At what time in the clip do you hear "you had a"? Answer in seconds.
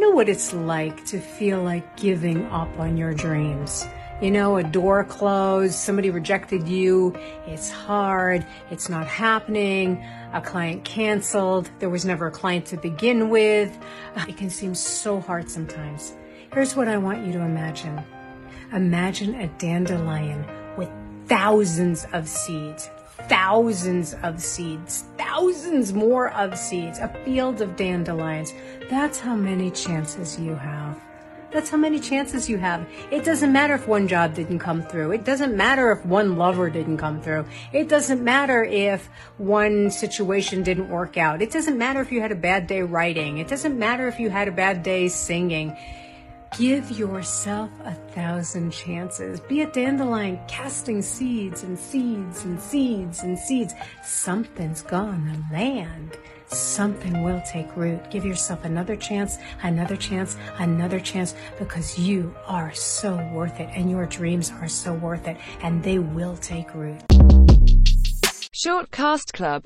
42.10-42.36, 44.18-44.52